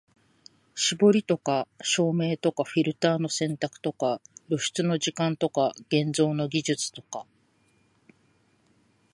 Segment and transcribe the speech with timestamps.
[0.73, 7.27] 絞りとか照明とかフィルターの選択とか露出の時間とか現像の技術とか、